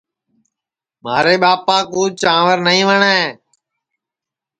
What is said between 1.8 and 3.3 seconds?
کُو چانٚور نائی وٹؔے